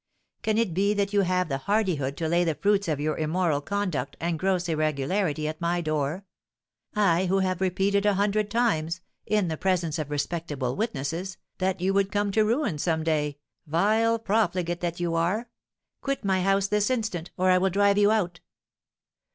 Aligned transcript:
Can 0.41 0.57
it 0.57 0.73
be 0.73 0.95
that 0.95 1.13
you 1.13 1.21
have 1.21 1.47
the 1.47 1.59
hardihood 1.59 2.17
to 2.17 2.27
lay 2.27 2.43
the 2.43 2.55
fruits 2.55 2.87
of 2.87 2.99
your 2.99 3.15
immoral 3.19 3.61
conduct 3.61 4.17
and 4.19 4.39
gross 4.39 4.67
irregularity 4.67 5.47
at 5.47 5.61
my 5.61 5.79
door, 5.79 6.25
I, 6.95 7.27
who 7.27 7.37
have 7.37 7.61
repeated 7.61 8.07
a 8.07 8.15
hundred 8.15 8.49
times, 8.49 9.01
in 9.27 9.47
the 9.47 9.57
presence 9.57 9.99
of 9.99 10.09
respectable 10.09 10.75
witnesses, 10.75 11.37
that 11.59 11.81
you 11.81 11.93
would 11.93 12.11
come 12.11 12.31
to 12.31 12.43
ruin 12.43 12.79
some 12.79 13.03
day, 13.03 13.37
vile 13.67 14.17
profligate 14.17 14.81
that 14.81 14.99
you 14.99 15.13
are? 15.13 15.49
Quit 16.01 16.25
my 16.25 16.41
house 16.41 16.67
this 16.67 16.89
instant, 16.89 17.29
or 17.37 17.51
I 17.51 17.59
will 17.59 17.69
drive 17.69 17.99
you 17.99 18.09
out!'" 18.09 18.39